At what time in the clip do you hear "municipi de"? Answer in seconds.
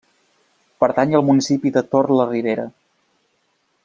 1.29-1.83